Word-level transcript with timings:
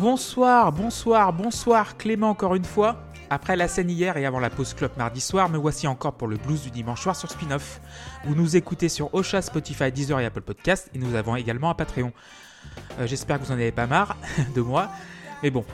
Bonsoir, 0.00 0.72
bonsoir, 0.72 1.30
bonsoir 1.30 1.98
Clément 1.98 2.30
encore 2.30 2.54
une 2.54 2.64
fois. 2.64 2.96
Après 3.28 3.54
la 3.54 3.68
scène 3.68 3.90
hier 3.90 4.16
et 4.16 4.24
avant 4.24 4.40
la 4.40 4.48
pause 4.48 4.72
club 4.72 4.92
mardi 4.96 5.20
soir, 5.20 5.50
me 5.50 5.58
voici 5.58 5.86
encore 5.86 6.14
pour 6.14 6.26
le 6.26 6.38
blues 6.38 6.62
du 6.62 6.70
dimanche 6.70 7.02
soir 7.02 7.14
sur 7.14 7.30
Spin-Off. 7.30 7.82
Vous 8.24 8.34
nous 8.34 8.56
écoutez 8.56 8.88
sur 8.88 9.12
Ocha, 9.14 9.42
Spotify, 9.42 9.92
Deezer 9.92 10.18
et 10.20 10.24
Apple 10.24 10.40
Podcast 10.40 10.88
et 10.94 10.98
nous 10.98 11.16
avons 11.16 11.36
également 11.36 11.68
un 11.68 11.74
Patreon. 11.74 12.14
Euh, 12.98 13.06
J'espère 13.06 13.38
que 13.38 13.44
vous 13.44 13.50
en 13.50 13.56
avez 13.56 13.72
pas 13.72 13.86
marre 13.86 14.16
de 14.54 14.62
moi. 14.62 14.88
Mais 15.42 15.50
bon, 15.50 15.66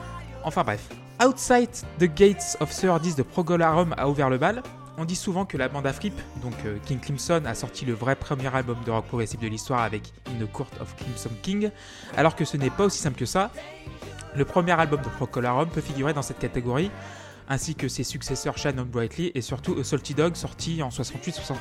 enfin 0.43 0.65
bref. 0.65 0.89
Outside 1.25 1.71
the 1.97 2.13
Gates 2.13 2.57
of 2.59 2.69
Sardis 2.69 3.15
de 3.15 3.23
Progolarum 3.23 3.95
a 3.97 4.09
ouvert 4.09 4.29
le 4.29 4.37
bal. 4.37 4.61
On 4.97 5.05
dit 5.05 5.15
souvent 5.15 5.45
que 5.45 5.55
la 5.55 5.69
bande 5.69 5.87
à 5.87 5.93
Fripp, 5.93 6.19
donc 6.41 6.55
euh, 6.65 6.79
King 6.85 6.99
Crimson, 6.99 7.43
a 7.45 7.55
sorti 7.55 7.85
le 7.85 7.93
vrai 7.93 8.17
premier 8.17 8.53
album 8.53 8.77
de 8.83 8.91
rock 8.91 9.05
progressif 9.05 9.39
de 9.39 9.47
l'histoire 9.47 9.83
avec 9.83 10.11
In 10.27 10.43
the 10.43 10.51
Court 10.51 10.67
of 10.81 10.93
Crimson 10.97 11.29
King, 11.43 11.69
alors 12.17 12.35
que 12.35 12.43
ce 12.43 12.57
n'est 12.57 12.71
pas 12.71 12.83
aussi 12.83 12.99
simple 12.99 13.17
que 13.17 13.27
ça. 13.27 13.51
Le 14.37 14.45
premier 14.45 14.73
album 14.73 15.01
de 15.01 15.09
Procolarum 15.09 15.67
peut 15.67 15.81
figurer 15.81 16.13
dans 16.13 16.21
cette 16.21 16.37
catégorie, 16.37 16.91
ainsi 17.49 17.73
que 17.73 17.87
ses 17.87 18.03
successeurs 18.03 18.55
Shannon 18.55 18.85
Brightly 18.85 19.31
et 19.33 19.41
surtout 19.41 19.75
A 19.79 19.83
Salty 19.83 20.13
Dog 20.13 20.35
sorti 20.35 20.83
en 20.83 20.89
68-69. 20.89 21.55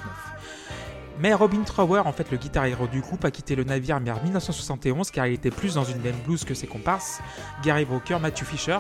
Mais 1.19 1.33
Robin 1.33 1.63
Trower, 1.63 2.01
en 2.01 2.13
fait 2.13 2.31
le 2.31 2.37
guitar 2.37 2.67
héros 2.67 2.87
du 2.87 3.01
groupe, 3.01 3.25
a 3.25 3.31
quitté 3.31 3.57
le 3.57 3.65
navire 3.65 3.99
vers 4.01 4.23
1971 4.23 5.11
car 5.11 5.27
il 5.27 5.33
était 5.33 5.51
plus 5.51 5.77
dans 5.77 5.85
une 5.85 5.97
veine 5.97 6.19
blues 6.27 6.45
que 6.45 6.53
ses 6.53 6.67
comparses, 6.67 7.23
Gary 7.63 7.87
Brooker, 7.87 8.19
Matthew 8.21 8.45
Fisher 8.45 8.79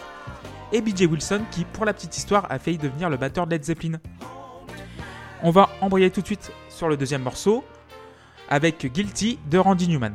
et 0.74 0.82
BJ 0.82 1.06
Wilson 1.06 1.40
qui, 1.50 1.64
pour 1.64 1.86
la 1.86 1.94
petite 1.94 2.18
histoire, 2.18 2.46
a 2.50 2.58
failli 2.58 2.76
devenir 2.76 3.08
le 3.08 3.16
batteur 3.16 3.46
de 3.46 3.52
Led 3.52 3.64
Zeppelin. 3.64 3.98
On 5.42 5.50
va 5.50 5.70
embrayer 5.80 6.10
tout 6.10 6.20
de 6.20 6.26
suite 6.26 6.52
sur 6.68 6.90
le 6.90 6.98
deuxième 6.98 7.22
morceau 7.22 7.64
avec 8.50 8.92
Guilty 8.92 9.38
de 9.50 9.56
Randy 9.56 9.88
Newman. 9.88 10.12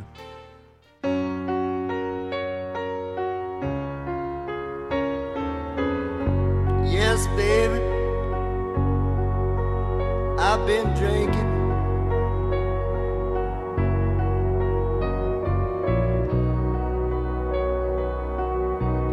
Drinking. 11.02 11.50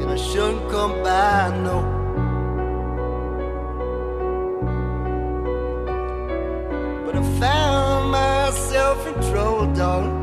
And 0.00 0.10
I 0.10 0.16
shouldn't 0.16 0.68
come 0.70 0.94
by, 1.02 1.48
no. 1.66 1.78
But 7.04 7.14
I 7.16 7.22
found 7.40 8.10
myself 8.10 9.06
in 9.06 9.14
trouble, 9.30 9.72
darling. 9.74 10.18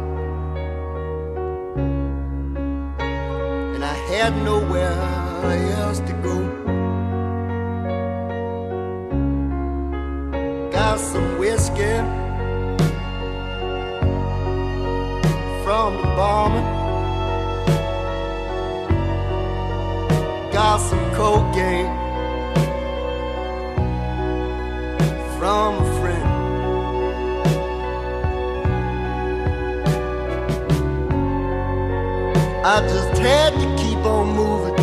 And 3.75 3.83
I 3.83 3.97
had 4.13 4.31
nowhere 4.43 4.93
else 5.81 5.99
to 5.99 6.13
go. 6.27 6.64
Got 10.95 11.01
some 11.01 11.37
whiskey 11.37 11.97
from 15.63 15.97
the 15.97 16.07
barman. 16.15 16.63
Got 20.53 20.77
some 20.77 21.05
cocaine 21.13 21.91
from 25.37 25.83
a 25.83 25.99
friend. 25.99 26.27
I 32.65 32.81
just 32.87 33.17
had 33.19 33.51
to 33.53 33.83
keep 33.83 33.97
on 34.05 34.33
moving 34.33 34.75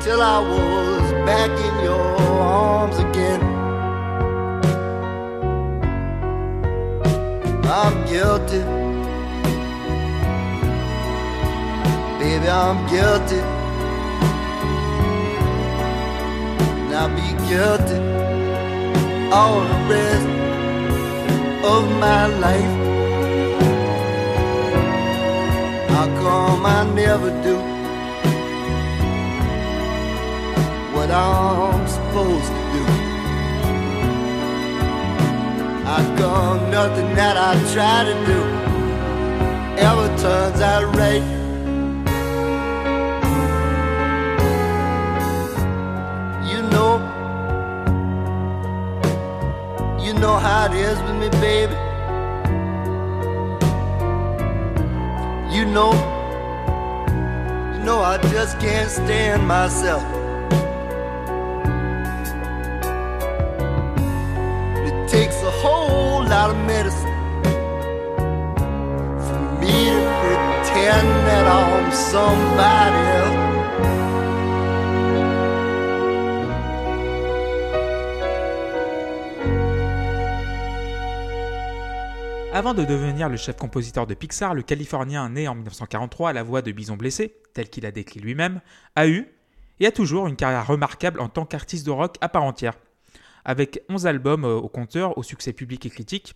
till 0.00 0.22
I 0.22 0.38
was 0.38 1.12
back 1.26 1.50
in 1.50 1.84
your 1.84 2.00
arms 2.00 2.98
again. 2.98 3.47
I'm 7.70 7.96
guilty. 8.06 8.62
Baby, 12.18 12.48
I'm 12.48 12.78
guilty. 12.88 13.40
Now 16.90 17.08
be 17.16 17.28
guilty 17.48 17.98
all 19.30 19.60
the 19.60 19.78
rest 19.92 20.28
of 21.72 21.82
my 22.04 22.26
life. 22.44 22.74
How 25.90 26.06
come 26.22 26.66
I 26.66 26.84
never 26.94 27.30
do? 27.42 27.78
what 30.98 31.10
I'm 31.12 31.86
supposed 31.86 32.50
to 32.50 32.57
How 35.88 36.04
come 36.18 36.70
nothing 36.70 37.14
that 37.14 37.38
I 37.38 37.54
try 37.72 38.04
to 38.04 38.12
do 38.26 38.40
ever 39.80 40.08
turns 40.18 40.60
out 40.60 40.84
right? 40.94 41.24
You 46.46 46.60
know, 46.68 46.98
you 49.98 50.12
know 50.12 50.36
how 50.36 50.66
it 50.66 50.74
is 50.74 51.00
with 51.04 51.16
me, 51.22 51.30
baby. 51.40 51.72
You 55.56 55.64
know, 55.64 55.92
you 57.72 57.82
know 57.82 58.00
I 58.00 58.18
just 58.30 58.60
can't 58.60 58.90
stand 58.90 59.48
myself. 59.48 60.17
Avant 82.54 82.74
de 82.74 82.84
devenir 82.84 83.28
le 83.28 83.36
chef-compositeur 83.36 84.06
de 84.06 84.14
Pixar, 84.14 84.54
le 84.54 84.62
Californien 84.62 85.28
né 85.28 85.48
en 85.48 85.54
1943 85.54 86.30
à 86.30 86.32
la 86.32 86.42
voix 86.42 86.62
de 86.62 86.72
Bison 86.72 86.96
Blessé, 86.96 87.36
tel 87.52 87.68
qu'il 87.68 87.84
a 87.84 87.90
décrit 87.90 88.20
lui-même, 88.20 88.62
a 88.96 89.06
eu 89.06 89.28
et 89.80 89.86
a 89.86 89.92
toujours 89.92 90.26
une 90.26 90.36
carrière 90.36 90.66
remarquable 90.66 91.20
en 91.20 91.28
tant 91.28 91.44
qu'artiste 91.44 91.84
de 91.84 91.90
rock 91.90 92.16
à 92.20 92.28
part 92.28 92.44
entière 92.44 92.74
avec 93.48 93.82
11 93.88 94.06
albums 94.06 94.44
au 94.44 94.68
compteur, 94.68 95.16
au 95.16 95.22
succès 95.22 95.54
public 95.54 95.86
et 95.86 95.90
critique. 95.90 96.34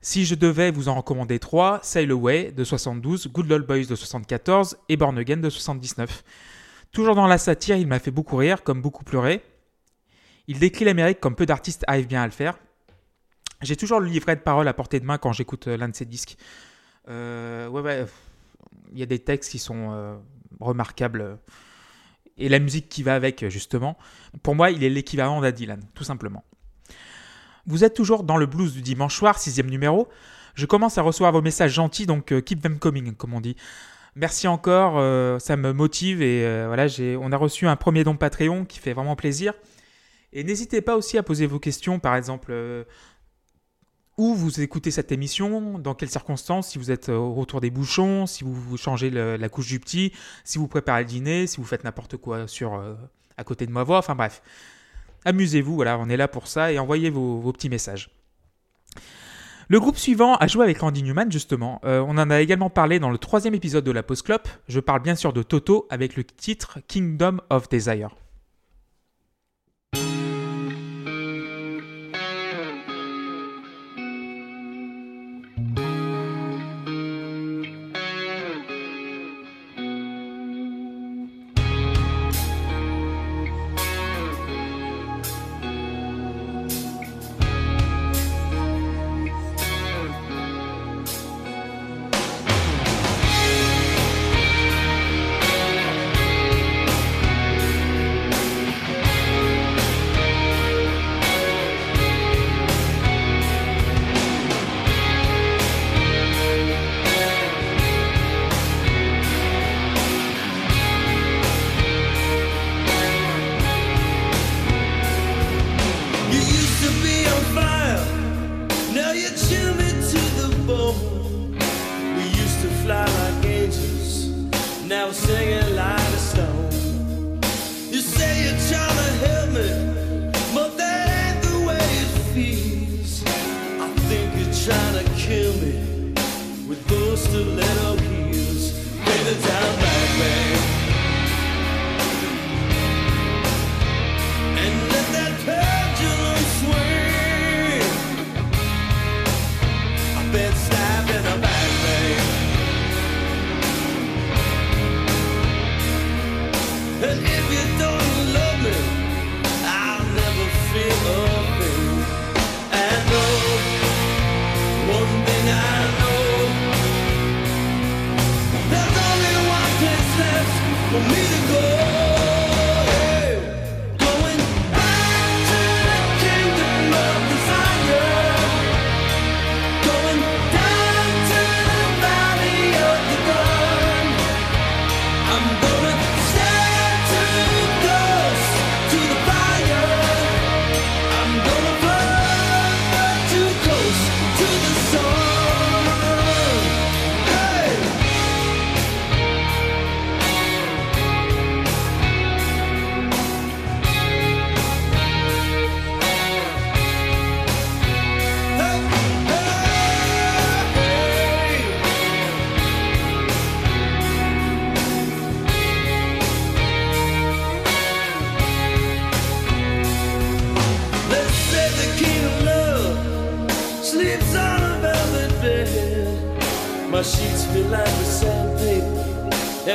Si 0.00 0.24
je 0.24 0.34
devais 0.34 0.70
vous 0.70 0.88
en 0.88 0.94
recommander 0.94 1.38
3, 1.38 1.80
Sail 1.82 2.10
Away 2.10 2.50
de 2.50 2.64
72, 2.64 3.28
Good 3.28 3.52
Old 3.52 3.66
Boys 3.66 3.84
de 3.84 3.94
74 3.94 4.78
et 4.88 4.96
Born 4.96 5.18
Again 5.18 5.36
de 5.36 5.50
79. 5.50 6.24
Toujours 6.92 7.14
dans 7.14 7.26
la 7.26 7.36
satire, 7.36 7.76
il 7.76 7.86
m'a 7.86 7.98
fait 7.98 8.10
beaucoup 8.10 8.36
rire, 8.36 8.62
comme 8.62 8.80
beaucoup 8.80 9.04
pleurer. 9.04 9.42
Il 10.48 10.58
décrit 10.58 10.86
l'Amérique 10.86 11.20
comme 11.20 11.34
peu 11.34 11.44
d'artistes 11.44 11.84
arrivent 11.88 12.06
bien 12.06 12.22
à 12.22 12.26
le 12.26 12.32
faire. 12.32 12.58
J'ai 13.60 13.76
toujours 13.76 14.00
le 14.00 14.06
livret 14.06 14.36
de 14.36 14.40
paroles 14.40 14.68
à 14.68 14.72
portée 14.72 14.98
de 14.98 15.04
main 15.04 15.18
quand 15.18 15.32
j'écoute 15.32 15.66
l'un 15.66 15.90
de 15.90 15.94
ses 15.94 16.06
disques. 16.06 16.38
Euh, 17.08 18.06
il 18.92 18.98
y 18.98 19.02
a 19.02 19.06
des 19.06 19.18
textes 19.18 19.50
qui 19.50 19.58
sont 19.58 19.92
euh, 19.92 20.16
remarquables 20.58 21.38
et 22.38 22.48
la 22.48 22.58
musique 22.58 22.88
qui 22.88 23.02
va 23.02 23.14
avec, 23.14 23.48
justement. 23.48 23.96
Pour 24.42 24.54
moi, 24.54 24.70
il 24.70 24.82
est 24.84 24.90
l'équivalent 24.90 25.40
d'Adilan, 25.40 25.78
tout 25.94 26.04
simplement. 26.04 26.44
Vous 27.66 27.84
êtes 27.84 27.94
toujours 27.94 28.24
dans 28.24 28.36
le 28.36 28.46
blues 28.46 28.74
du 28.74 28.82
dimanche 28.82 29.16
soir, 29.16 29.38
sixième 29.38 29.70
numéro. 29.70 30.08
Je 30.54 30.66
commence 30.66 30.98
à 30.98 31.02
recevoir 31.02 31.32
vos 31.32 31.42
messages 31.42 31.72
gentils, 31.72 32.06
donc 32.06 32.32
euh, 32.32 32.40
keep 32.40 32.60
them 32.60 32.78
coming, 32.78 33.14
comme 33.14 33.34
on 33.34 33.40
dit. 33.40 33.56
Merci 34.16 34.46
encore, 34.46 34.94
euh, 34.98 35.38
ça 35.40 35.56
me 35.56 35.72
motive 35.72 36.22
et 36.22 36.44
euh, 36.44 36.66
voilà, 36.68 36.86
on 37.20 37.32
a 37.32 37.36
reçu 37.36 37.66
un 37.66 37.74
premier 37.74 38.04
don 38.04 38.16
Patreon 38.16 38.64
qui 38.64 38.78
fait 38.78 38.92
vraiment 38.92 39.16
plaisir. 39.16 39.54
Et 40.32 40.44
n'hésitez 40.44 40.80
pas 40.80 40.96
aussi 40.96 41.18
à 41.18 41.22
poser 41.22 41.46
vos 41.46 41.58
questions, 41.58 41.98
par 41.98 42.14
exemple, 42.14 42.52
où 44.16 44.34
vous 44.34 44.60
écoutez 44.60 44.90
cette 44.90 45.10
émission, 45.12 45.78
dans 45.78 45.94
quelles 45.94 46.10
circonstances, 46.10 46.68
si 46.68 46.78
vous 46.78 46.90
êtes 46.90 47.08
au 47.08 47.32
retour 47.34 47.60
des 47.60 47.70
bouchons, 47.70 48.26
si 48.26 48.44
vous, 48.44 48.76
changez 48.76 49.10
la 49.10 49.48
couche 49.48 49.66
du 49.66 49.80
petit, 49.80 50.12
si 50.44 50.58
vous 50.58 50.68
préparez 50.68 51.02
le 51.02 51.08
dîner, 51.08 51.46
si 51.46 51.56
vous 51.56 51.64
faites 51.64 51.84
n'importe 51.84 52.16
quoi 52.16 52.46
sur, 52.46 52.74
euh, 52.74 52.94
à 53.36 53.44
côté 53.44 53.66
de 53.66 53.72
ma 53.72 53.82
voix, 53.82 53.98
enfin 53.98 54.14
bref. 54.14 54.42
Amusez-vous, 55.24 55.74
voilà, 55.74 55.98
on 55.98 56.08
est 56.08 56.16
là 56.16 56.28
pour 56.28 56.46
ça 56.46 56.70
et 56.70 56.78
envoyez 56.78 57.10
vos, 57.10 57.52
petits 57.52 57.68
messages. 57.68 58.10
Le 59.68 59.80
groupe 59.80 59.96
suivant 59.96 60.36
a 60.36 60.46
joué 60.46 60.64
avec 60.64 60.78
Randy 60.78 61.02
Newman, 61.02 61.32
justement. 61.32 61.80
Euh, 61.84 62.04
on 62.06 62.18
en 62.18 62.30
a 62.30 62.40
également 62.42 62.68
parlé 62.68 63.00
dans 63.00 63.10
le 63.10 63.16
troisième 63.16 63.54
épisode 63.54 63.84
de 63.84 63.90
la 63.90 64.02
Post 64.02 64.24
Club. 64.24 64.42
Je 64.68 64.78
parle 64.78 65.00
bien 65.00 65.14
sûr 65.14 65.32
de 65.32 65.42
Toto 65.42 65.86
avec 65.88 66.16
le 66.16 66.24
titre 66.24 66.80
Kingdom 66.86 67.38
of 67.48 67.70
Desire. 67.70 68.14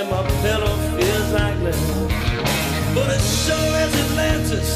my 0.08 0.24
pillow 0.42 0.76
feels 0.96 1.32
like 1.34 1.60
lead. 1.60 2.10
But 2.96 3.10
as 3.10 3.46
sure 3.46 3.76
as 3.84 3.94
Atlantis 4.06 4.70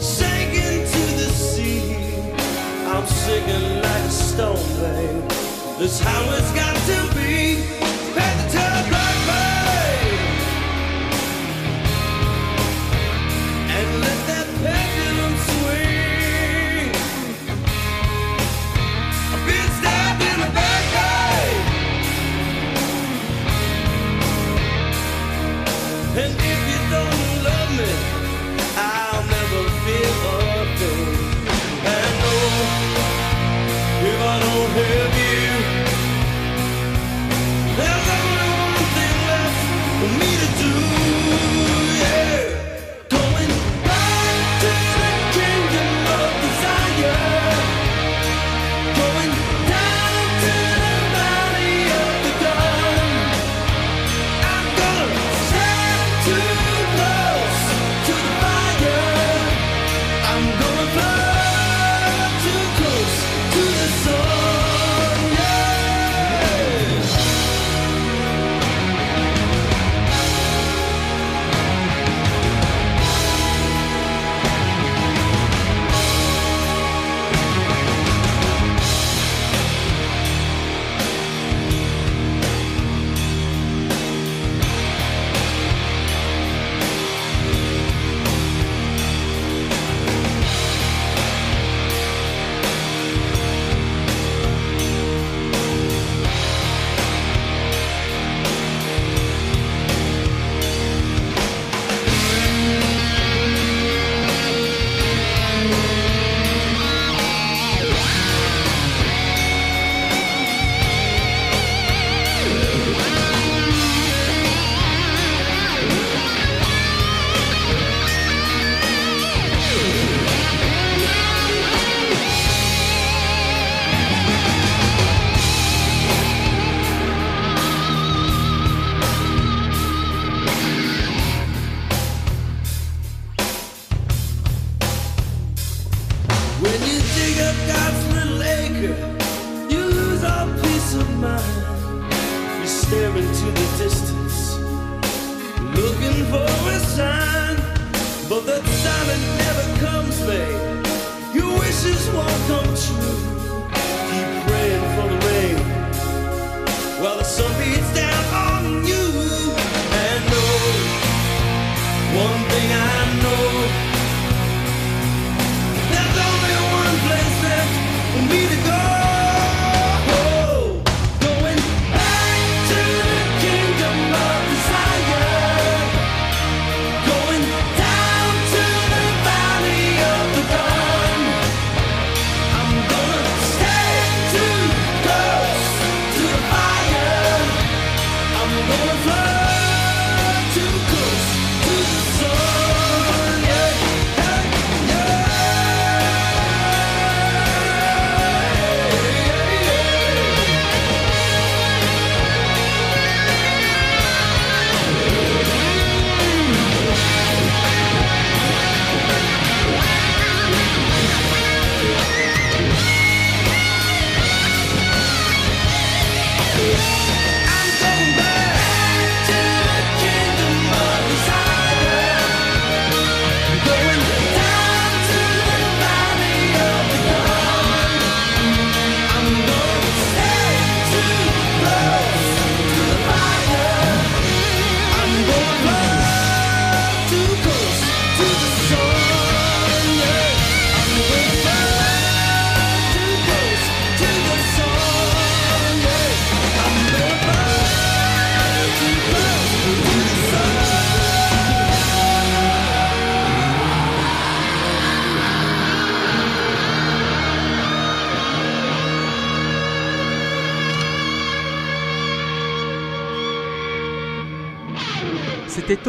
sank 0.00 0.54
into 0.54 1.04
the 1.20 1.30
sea, 1.30 1.94
I'm 2.86 3.06
sinking 3.06 3.82
like 3.82 4.04
a 4.04 4.10
stone, 4.10 4.56
babe. 4.80 5.28
That's 5.78 6.00
how 6.00 6.36
it's 6.36 6.52
got. 6.52 6.67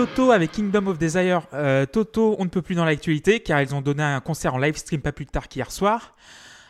Toto 0.06 0.32
avec 0.32 0.54
Kingdom 0.54 0.88
of 0.88 0.98
Desire. 0.98 1.42
Euh, 1.54 1.86
Toto, 1.86 2.38
on 2.40 2.46
ne 2.46 2.50
peut 2.50 2.62
plus 2.62 2.74
dans 2.74 2.86
l'actualité 2.86 3.42
car 3.42 3.62
ils 3.62 3.76
ont 3.76 3.82
donné 3.82 4.02
un 4.02 4.22
concert 4.22 4.56
en 4.56 4.58
live 4.58 4.78
stream 4.78 5.02
pas 5.02 5.12
plus 5.12 5.26
tard 5.26 5.50
qu'hier 5.50 5.74
soir. 5.74 6.16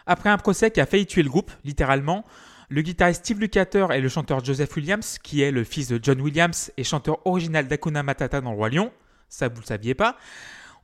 Après 0.07 0.31
un 0.31 0.37
procès 0.37 0.71
qui 0.71 0.81
a 0.81 0.87
failli 0.87 1.05
tuer 1.05 1.21
le 1.21 1.29
groupe, 1.29 1.51
littéralement, 1.63 2.25
le 2.69 2.81
guitariste 2.81 3.23
Steve 3.23 3.39
Lukather 3.39 3.91
et 3.91 4.01
le 4.01 4.09
chanteur 4.09 4.43
Joseph 4.43 4.75
Williams, 4.75 5.19
qui 5.21 5.43
est 5.43 5.51
le 5.51 5.63
fils 5.63 5.89
de 5.89 5.99
John 6.01 6.19
Williams 6.21 6.71
et 6.75 6.83
chanteur 6.83 7.19
original 7.27 7.67
d'Akuna 7.67 8.01
Matata 8.01 8.41
dans 8.41 8.49
le 8.49 8.55
Roi 8.55 8.69
Lion, 8.69 8.91
ça 9.27 9.47
vous 9.47 9.61
le 9.61 9.65
saviez 9.67 9.93
pas, 9.93 10.17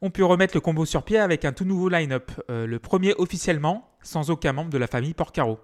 ont 0.03 0.11
pu 0.11 0.21
remettre 0.21 0.55
le 0.55 0.61
combo 0.61 0.85
sur 0.85 1.01
pied 1.01 1.17
avec 1.17 1.45
un 1.45 1.51
tout 1.51 1.65
nouveau 1.65 1.89
line-up, 1.89 2.29
euh, 2.51 2.67
le 2.67 2.77
premier 2.77 3.15
officiellement, 3.17 3.89
sans 4.03 4.29
aucun 4.29 4.53
membre 4.53 4.69
de 4.69 4.77
la 4.77 4.85
famille 4.85 5.15
Porcaro. 5.15 5.57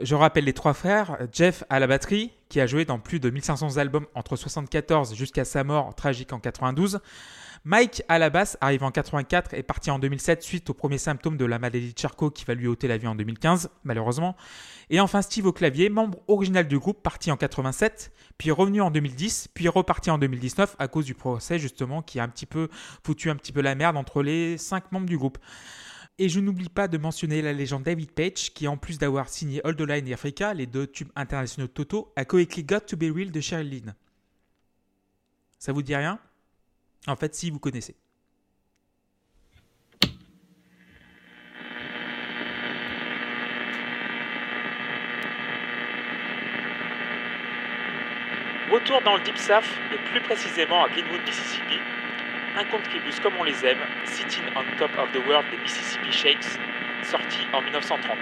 Je 0.00 0.14
rappelle 0.14 0.44
les 0.44 0.52
trois 0.52 0.74
frères, 0.74 1.18
Jeff 1.32 1.64
à 1.70 1.80
la 1.80 1.88
batterie, 1.88 2.30
qui 2.48 2.60
a 2.60 2.66
joué 2.66 2.84
dans 2.84 2.98
plus 2.98 3.20
de 3.20 3.30
1500 3.30 3.76
albums 3.76 4.06
entre 4.14 4.32
1974 4.32 5.14
jusqu'à 5.14 5.44
sa 5.44 5.64
mort 5.64 5.94
tragique 5.94 6.32
en 6.32 6.38
92. 6.38 7.00
Mike 7.64 8.04
à 8.08 8.20
la 8.20 8.30
basse 8.30 8.56
arrive 8.60 8.84
en 8.84 8.92
84 8.92 9.54
et 9.54 9.64
parti 9.64 9.90
en 9.90 9.98
2007 9.98 10.42
suite 10.42 10.70
aux 10.70 10.74
premiers 10.74 10.98
symptômes 10.98 11.36
de 11.36 11.44
la 11.44 11.58
maladie 11.58 11.92
de 11.92 11.98
Charcot 11.98 12.30
qui 12.30 12.44
va 12.44 12.54
lui 12.54 12.68
ôter 12.68 12.86
la 12.86 12.96
vie 12.96 13.08
en 13.08 13.16
2015, 13.16 13.70
malheureusement. 13.82 14.36
Et 14.88 15.00
enfin 15.00 15.20
Steve 15.20 15.46
au 15.46 15.52
clavier, 15.52 15.88
membre 15.88 16.20
original 16.28 16.68
du 16.68 16.78
groupe, 16.78 17.02
parti 17.02 17.32
en 17.32 17.36
87, 17.36 18.12
puis 18.38 18.52
revenu 18.52 18.82
en 18.82 18.92
2010, 18.92 19.48
puis 19.52 19.66
reparti 19.68 20.10
en 20.10 20.18
2019 20.18 20.76
à 20.78 20.86
cause 20.86 21.06
du 21.06 21.14
procès 21.14 21.58
justement 21.58 22.02
qui 22.02 22.20
a 22.20 22.22
un 22.22 22.28
petit 22.28 22.46
peu 22.46 22.68
foutu 23.02 23.30
un 23.30 23.36
petit 23.36 23.50
peu 23.50 23.62
la 23.62 23.74
merde 23.74 23.96
entre 23.96 24.22
les 24.22 24.58
cinq 24.58 24.92
membres 24.92 25.06
du 25.06 25.18
groupe. 25.18 25.38
Et 26.18 26.30
je 26.30 26.40
n'oublie 26.40 26.70
pas 26.70 26.88
de 26.88 26.96
mentionner 26.96 27.42
la 27.42 27.52
légende 27.52 27.82
David 27.82 28.10
Page, 28.10 28.54
qui 28.54 28.66
en 28.66 28.78
plus 28.78 28.98
d'avoir 28.98 29.28
signé 29.28 29.60
Old 29.64 29.78
Line 29.80 30.08
et 30.08 30.14
Africa, 30.14 30.54
les 30.54 30.66
deux 30.66 30.86
tubes 30.86 31.10
internationaux 31.14 31.68
de 31.68 31.72
Toto, 31.72 32.10
a 32.16 32.24
coécrit 32.24 32.64
Got 32.64 32.80
to 32.80 32.96
Be 32.96 33.14
Real 33.14 33.30
de 33.30 33.40
Cheryl 33.40 33.68
Lynn. 33.68 33.94
Ça 35.58 35.72
vous 35.72 35.82
dit 35.82 35.94
rien? 35.94 36.18
En 37.06 37.16
fait, 37.16 37.34
si 37.34 37.50
vous 37.50 37.58
connaissez. 37.58 37.94
Retour 48.72 49.00
dans 49.02 49.16
le 49.16 49.22
Deep 49.22 49.36
South, 49.36 49.64
et 49.92 50.10
plus 50.10 50.20
précisément 50.22 50.84
à 50.84 50.88
Glenwood, 50.88 51.20
Mississippi, 51.26 51.78
un 52.56 52.64
conte 52.64 52.84
tribus 52.84 53.20
comme 53.20 53.34
on 53.38 53.44
les 53.44 53.64
aime, 53.66 53.78
Sitting 54.04 54.44
on 54.56 54.64
Top 54.78 54.90
of 54.98 55.12
the 55.12 55.26
World 55.28 55.44
des 55.50 55.58
Mississippi 55.58 56.10
Shakes, 56.10 56.58
sorti 57.02 57.46
en 57.52 57.60
1930. 57.60 58.16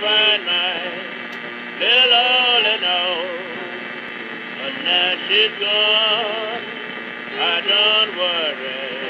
Find 0.00 0.44
my 0.44 1.06
little. 1.80 2.36
But 4.58 4.74
now 4.84 5.14
she's 5.28 5.54
gone, 5.60 6.64
I 7.38 7.60
don't 7.64 8.12
worry. 8.16 9.06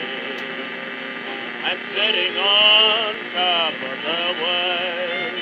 I'm 1.66 1.80
sitting 1.94 2.36
on 2.36 3.14
top 3.34 3.74
of 3.74 3.98
the 4.06 4.22
world. 4.42 5.34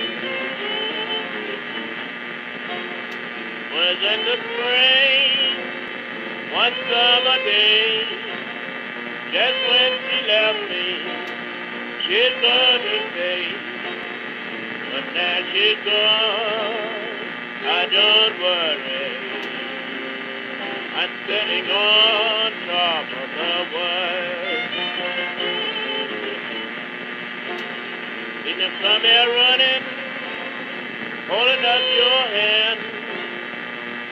Was 3.74 4.00
in 4.12 4.20
the 4.24 4.37
spring, 4.48 5.57
one 6.52 6.76
summer 6.88 7.38
day. 7.44 7.85
Just 9.33 9.61
when 9.68 9.90
she 10.04 10.16
left 10.28 10.62
me, 10.70 10.87
she's 12.07 12.35
gone 12.40 12.80
to 12.80 12.96
stay. 13.12 13.74
Now 15.12 15.38
she's 15.53 15.81
gone, 15.85 16.75
I 17.67 17.87
don't 17.93 18.37
worry. 18.40 19.11
I'm 20.97 21.11
sitting 21.27 21.67
on 21.71 22.53
top 22.67 23.07
of 23.12 23.29
the 23.37 23.55
world. 23.75 24.71
Did 28.45 28.57
you 28.59 28.71
come 28.81 29.03
here 29.03 29.29
running, 29.35 29.83
holding 31.29 31.64
up 31.64 31.85
your 32.01 32.23
hand? 32.38 32.81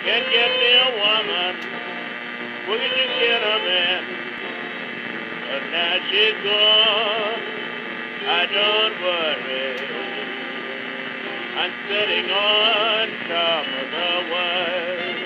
Can't 0.04 0.28
get 0.32 0.50
me 0.58 0.70
a 0.74 0.90
woman, 0.98 1.54
where 2.68 2.78
can 2.78 2.92
you 2.98 3.06
get 3.22 3.40
a 3.42 3.58
man? 3.62 4.02
But 5.48 5.62
now 5.70 5.94
she's 6.10 6.38
gone, 6.42 7.42
I 8.26 8.46
don't 8.46 8.96
worry. 9.00 9.91
I'm 11.54 11.72
sitting 11.86 12.30
on 12.30 13.08
top 13.28 13.66
of 13.66 13.90
the 13.90 14.32
world. 14.32 15.16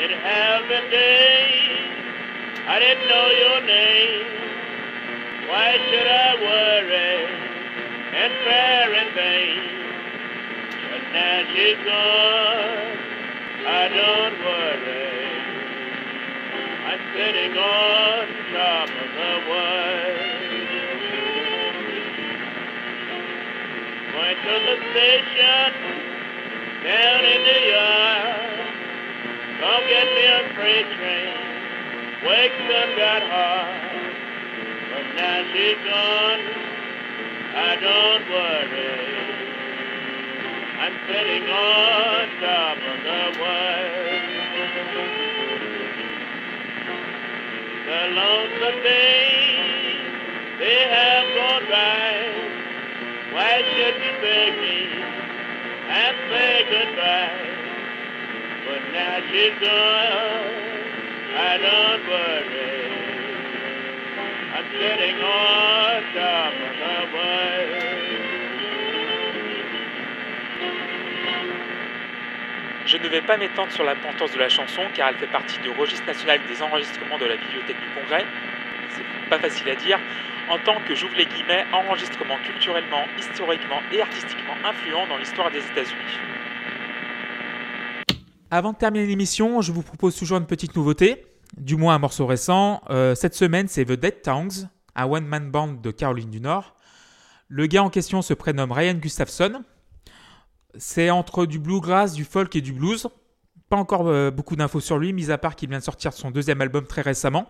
It 0.00 0.10
have 0.12 0.68
been 0.68 0.90
days 0.90 1.37
I 2.68 2.78
didn't 2.80 3.08
know 3.08 3.28
your 3.30 3.60
name. 3.64 4.26
Why 5.48 5.72
should 5.88 6.06
I 6.06 6.34
worry 6.36 7.24
and 8.12 8.32
fare 8.44 8.92
in 8.92 9.08
vain? 9.16 9.56
But 10.92 11.02
now 11.16 11.48
she's 11.48 11.80
gone, 11.80 12.92
I 13.64 13.88
don't 13.88 14.36
worry. 14.44 15.08
I'm 16.84 17.00
sitting 17.16 17.56
on 17.56 18.26
top 18.52 18.90
of 19.00 19.08
the 19.16 19.34
world. 19.48 20.28
Going 24.12 24.38
to 24.44 24.54
the 24.68 24.76
station 24.92 25.72
down 26.84 27.24
in 27.24 27.40
the 27.48 27.60
yard. 27.72 28.60
Come 29.56 29.84
get 29.88 30.06
me 30.12 30.24
a 30.26 30.54
freight 30.54 30.88
train. 30.98 31.37
Wake 32.26 32.52
sun 32.66 32.96
got 32.96 33.22
hard. 33.22 34.14
But 34.90 35.06
now 35.14 35.38
she's 35.52 35.78
gone. 35.86 36.42
I 37.54 37.76
don't 37.78 38.24
worry. 38.28 39.38
I'm 40.82 40.94
sitting 41.06 41.44
on 41.48 42.28
top 42.42 42.78
of 42.78 42.98
the 43.06 43.22
world. 43.38 44.22
The 47.86 48.02
lonesome 48.18 48.82
days, 48.82 50.12
they 50.58 50.80
have 50.90 51.26
gone 51.38 51.66
by. 51.70 52.14
Why 53.32 53.62
should 53.62 53.96
you 54.02 54.12
beg 54.20 54.58
me 54.58 54.78
and 55.88 56.16
say 56.30 56.66
goodbye? 56.68 57.48
But 58.66 58.82
now 58.92 59.20
she's 59.30 59.56
gone, 59.60 60.67
I 61.40 61.56
don't 61.56 62.02
worry. 62.08 62.98
I'm 64.54 64.66
sitting 64.74 65.18
on 65.22 66.02
top 66.12 66.54
of 66.66 66.74
the 66.82 66.98
world. 67.14 67.98
Je 72.86 72.96
ne 72.96 73.06
vais 73.06 73.20
pas 73.20 73.36
m'étendre 73.36 73.70
sur 73.70 73.84
l'importance 73.84 74.32
de 74.32 74.38
la 74.38 74.48
chanson 74.48 74.82
car 74.94 75.10
elle 75.10 75.16
fait 75.16 75.28
partie 75.28 75.58
du 75.60 75.70
registre 75.70 76.06
national 76.06 76.40
des 76.48 76.60
enregistrements 76.60 77.18
de 77.18 77.26
la 77.26 77.36
Bibliothèque 77.36 77.76
du 77.78 78.00
Congrès. 78.00 78.24
C'est 78.96 79.30
pas 79.30 79.38
facile 79.38 79.68
à 79.68 79.76
dire. 79.76 80.00
En 80.50 80.58
tant 80.58 80.80
que, 80.80 80.96
j'ouvre 80.96 81.14
les 81.16 81.26
guillemets, 81.26 81.66
enregistrement 81.72 82.38
culturellement, 82.42 83.04
historiquement 83.16 83.80
et 83.92 84.00
artistiquement 84.00 84.54
influent 84.64 85.06
dans 85.06 85.18
l'histoire 85.18 85.52
des 85.52 85.58
États-Unis. 85.58 86.18
Avant 88.50 88.72
de 88.72 88.78
terminer 88.78 89.06
l'émission, 89.06 89.60
je 89.60 89.70
vous 89.70 89.82
propose 89.82 90.16
toujours 90.16 90.38
une 90.38 90.46
petite 90.46 90.74
nouveauté, 90.74 91.26
du 91.58 91.76
moins 91.76 91.94
un 91.94 91.98
morceau 91.98 92.26
récent. 92.26 92.82
Euh, 92.90 93.14
cette 93.14 93.34
semaine, 93.34 93.68
c'est 93.68 93.84
The 93.84 93.92
Dead 93.92 94.22
Tongues 94.22 94.68
un 94.94 95.06
one-man 95.06 95.50
band 95.50 95.68
de 95.74 95.90
Caroline 95.92 96.30
du 96.30 96.40
Nord. 96.40 96.74
Le 97.48 97.66
gars 97.66 97.84
en 97.84 97.88
question 97.90 98.20
se 98.20 98.34
prénomme 98.34 98.72
Ryan 98.72 98.94
Gustafson. 98.94 99.62
C'est 100.76 101.10
entre 101.10 101.46
du 101.46 101.58
bluegrass, 101.58 102.14
du 102.14 102.24
folk 102.24 102.54
et 102.56 102.60
du 102.60 102.72
blues. 102.72 103.06
Pas 103.68 103.76
encore 103.76 104.08
euh, 104.08 104.30
beaucoup 104.30 104.56
d'infos 104.56 104.80
sur 104.80 104.98
lui, 104.98 105.12
mis 105.12 105.30
à 105.30 105.38
part 105.38 105.54
qu'il 105.56 105.68
vient 105.68 105.78
de 105.78 105.84
sortir 105.84 106.12
son 106.12 106.30
deuxième 106.30 106.60
album 106.60 106.84
très 106.86 107.02
récemment. 107.02 107.48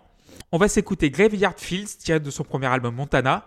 On 0.53 0.59
va 0.59 0.68
s'écouter 0.68 1.11
Graveyard 1.11 1.55
Fields, 1.57 1.97
tiré 1.99 2.21
de 2.21 2.31
son 2.31 2.44
premier 2.44 2.66
album 2.66 2.94
Montana. 2.94 3.47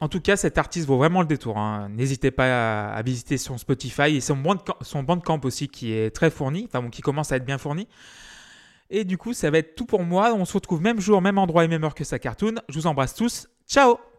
En 0.00 0.08
tout 0.08 0.20
cas, 0.20 0.36
cet 0.36 0.58
artiste 0.58 0.86
vaut 0.88 0.96
vraiment 0.96 1.20
le 1.20 1.26
détour. 1.26 1.58
hein. 1.58 1.88
N'hésitez 1.90 2.30
pas 2.30 2.92
à, 2.92 3.02
visiter 3.02 3.38
son 3.38 3.56
Spotify 3.58 4.16
et 4.16 4.20
son, 4.20 4.36
bandcamp- 4.36 5.46
aussi 5.46 5.68
qui 5.68 5.92
est 5.92 6.10
très 6.10 6.30
fourni, 6.30 6.68
enfin 6.72 6.88
qui 6.88 7.02
commence 7.02 7.30
à 7.30 7.36
être 7.36 7.44
bien 7.44 7.58
fourni. 7.58 7.86
Et 8.90 9.04
du 9.04 9.18
coup, 9.18 9.32
ça 9.32 9.50
va 9.50 9.58
être 9.58 9.74
tout 9.74 9.86
pour 9.86 10.04
moi. 10.04 10.34
On 10.34 10.44
se 10.44 10.52
retrouve 10.52 10.80
même 10.80 11.00
jour, 11.00 11.22
même 11.22 11.38
endroit 11.38 11.64
et 11.64 11.68
même 11.68 11.84
heure 11.84 11.94
que 11.94 12.04
sa 12.04 12.18
cartoon. 12.18 12.56
Je 12.68 12.78
vous 12.78 12.86
embrasse 12.86 13.14
tous. 13.14 13.48
Ciao 13.66 14.11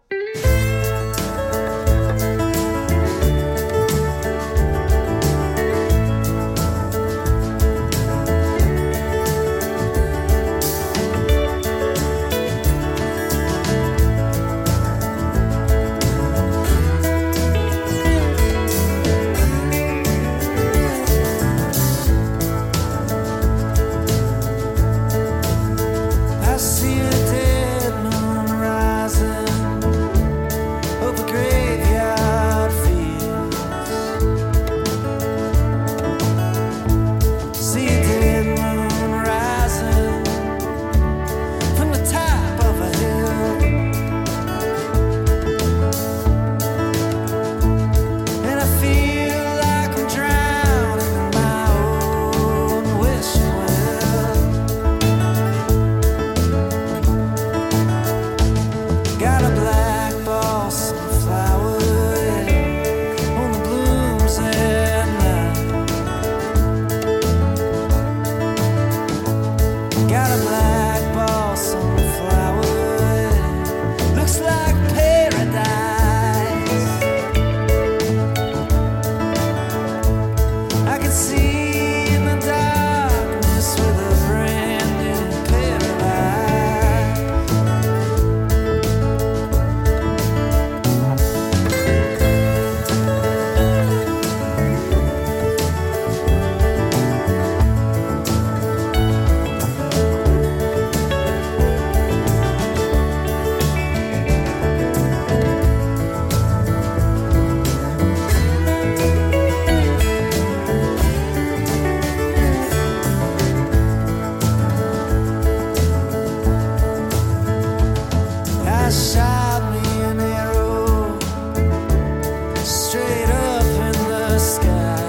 sky. 124.44 125.03